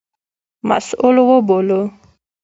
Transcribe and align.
مسوول 0.67 1.17
وبولو. 1.29 1.81